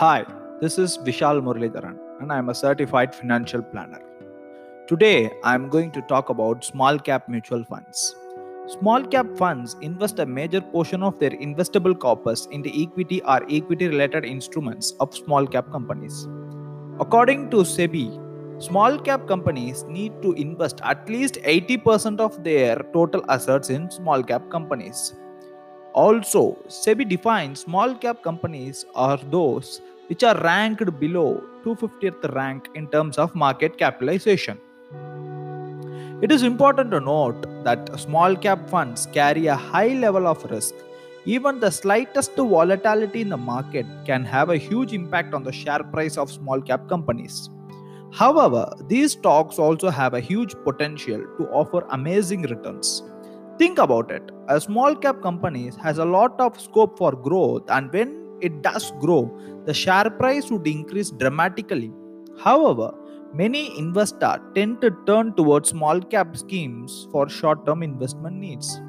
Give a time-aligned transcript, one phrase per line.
[0.00, 0.24] Hi,
[0.60, 4.00] this is Vishal Muralidharan and I am a certified financial planner.
[4.86, 8.14] Today I am going to talk about small cap mutual funds.
[8.68, 13.88] Small cap funds invest a major portion of their investable corpus into equity or equity
[13.88, 16.28] related instruments of small cap companies.
[17.00, 23.28] According to SEBI, small cap companies need to invest at least 80% of their total
[23.28, 25.12] assets in small cap companies.
[25.94, 32.86] Also, SEBI defines small cap companies are those which are ranked below 250th rank in
[32.88, 34.58] terms of market capitalization.
[36.20, 40.74] It is important to note that small cap funds carry a high level of risk.
[41.24, 45.84] Even the slightest volatility in the market can have a huge impact on the share
[45.84, 47.50] price of small cap companies.
[48.12, 53.02] However, these stocks also have a huge potential to offer amazing returns.
[53.58, 54.30] Think about it.
[54.48, 58.92] A small cap company has a lot of scope for growth and when it does
[59.00, 61.92] grow, the share price would increase dramatically.
[62.40, 62.92] However,
[63.34, 68.80] Many investors tend to turn towards small cap schemes for short term investment needs.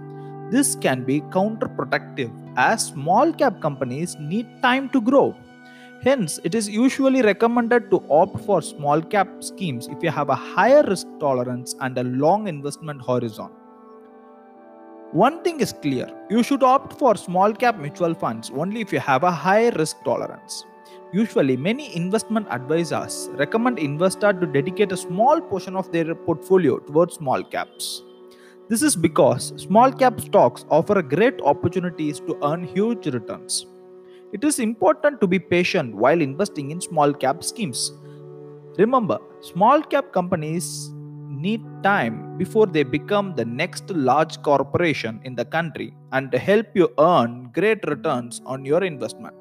[0.49, 5.35] This can be counterproductive as small cap companies need time to grow.
[6.03, 10.35] Hence, it is usually recommended to opt for small cap schemes if you have a
[10.35, 13.49] higher risk tolerance and a long investment horizon.
[15.11, 18.99] One thing is clear you should opt for small cap mutual funds only if you
[18.99, 20.65] have a high risk tolerance.
[21.11, 27.15] Usually, many investment advisors recommend investors to dedicate a small portion of their portfolio towards
[27.15, 28.03] small caps.
[28.67, 33.65] This is because small cap stocks offer great opportunities to earn huge returns.
[34.31, 37.93] It is important to be patient while investing in small cap schemes.
[38.77, 40.91] Remember, small cap companies
[41.45, 46.89] need time before they become the next large corporation in the country and help you
[46.99, 49.35] earn great returns on your investment.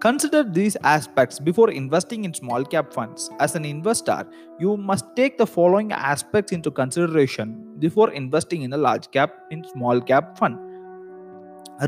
[0.00, 3.30] Consider these aspects before investing in small cap funds.
[3.38, 4.26] As an investor,
[4.58, 9.62] you must take the following aspects into consideration before investing in a large cap in
[9.72, 10.58] small cap fund.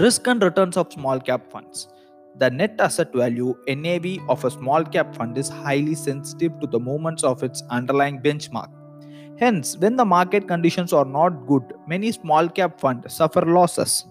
[0.00, 1.88] Risk and returns of small cap funds.
[2.36, 6.80] The net asset value NAV of a small cap fund is highly sensitive to the
[6.80, 8.70] movements of its underlying benchmark.
[9.38, 14.06] Hence, when the market conditions are not good, many small cap funds suffer losses.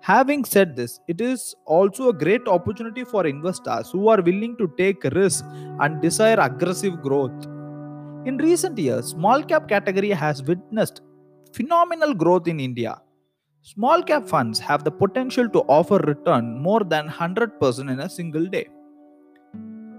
[0.00, 4.70] Having said this, it is also a great opportunity for investors who are willing to
[4.76, 5.44] take risk
[5.80, 7.46] and desire aggressive growth.
[8.26, 11.00] In recent years, small cap category has witnessed
[11.52, 13.00] phenomenal growth in India.
[13.66, 18.44] Small cap funds have the potential to offer return more than 100% in a single
[18.44, 18.68] day.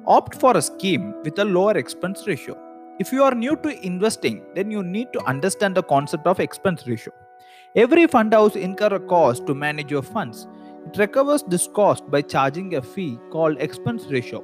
[0.05, 2.55] Opt for a scheme with a lower expense ratio.
[2.99, 6.85] If you are new to investing, then you need to understand the concept of expense
[6.85, 7.11] ratio.
[7.75, 10.45] Every fund house incur a cost to manage your funds.
[10.85, 14.43] It recovers this cost by charging a fee called expense ratio.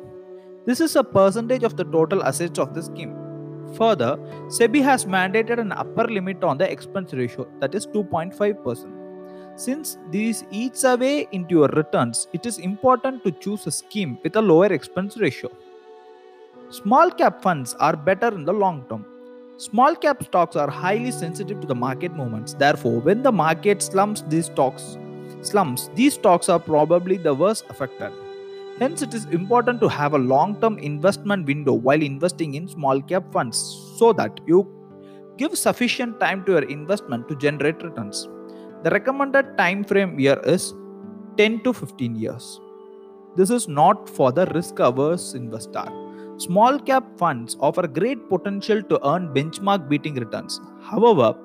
[0.65, 3.15] This is a percentage of the total assets of the scheme.
[3.75, 4.17] Further,
[4.47, 9.00] SEBI has mandated an upper limit on the expense ratio that is 2.5%.
[9.61, 14.35] Since these eats away into your returns, it is important to choose a scheme with
[14.35, 15.51] a lower expense ratio.
[16.71, 19.05] Small cap funds are better in the long term.
[19.57, 22.55] Small cap stocks are highly sensitive to the market movements.
[22.55, 24.97] Therefore, when the market slumps these stocks
[25.43, 28.11] slumps, these stocks are probably the worst affected.
[28.79, 33.31] Hence, it is important to have a long-term investment window while investing in small cap
[33.31, 33.57] funds
[33.99, 34.67] so that you
[35.37, 38.27] give sufficient time to your investment to generate returns.
[38.83, 40.73] The recommended time frame here is
[41.37, 42.59] 10 to 15 years.
[43.35, 45.85] This is not for the risk averse investor.
[46.37, 50.59] Small cap funds offer great potential to earn benchmark beating returns.
[50.81, 51.35] However,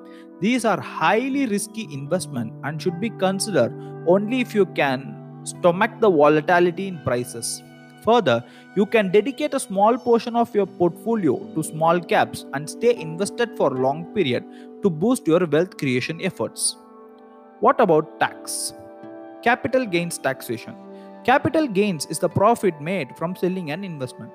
[0.41, 3.71] these are highly risky investment and should be considered
[4.07, 7.61] only if you can stomach the volatility in prices.
[8.03, 8.43] Further,
[8.75, 13.55] you can dedicate a small portion of your portfolio to small caps and stay invested
[13.55, 14.43] for a long period
[14.81, 16.77] to boost your wealth creation efforts.
[17.59, 18.73] What about tax?
[19.41, 20.75] Capital gains taxation.
[21.23, 24.31] Capital gains is the profit made from selling an investment.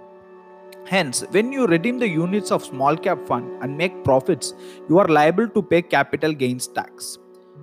[0.86, 4.54] Hence, when you redeem the units of small cap fund and make profits,
[4.88, 7.18] you are liable to pay capital gains tax.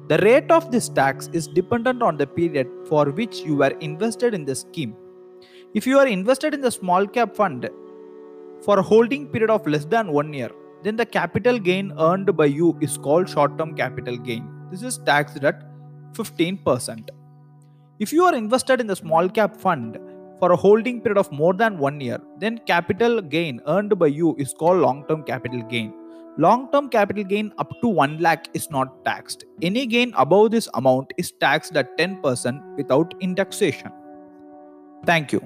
[0.08, 4.34] The rate of this tax is dependent on the period for which you were invested
[4.34, 4.96] in the scheme.
[5.74, 7.70] If you are invested in the small cap fund
[8.62, 10.52] for a holding period of less than 1 year,
[10.84, 14.48] then the capital gain earned by you is called short term capital gain.
[14.72, 15.64] This is taxed at
[16.14, 17.10] 15%.
[18.00, 19.98] If you are invested in the small cap fund
[20.40, 24.36] for a holding period of more than one year, then capital gain earned by you
[24.38, 25.94] is called long term capital gain.
[26.38, 29.44] Long term capital gain up to 1 lakh is not taxed.
[29.62, 33.92] Any gain above this amount is taxed at 10% without indexation.
[35.06, 35.42] Thank you.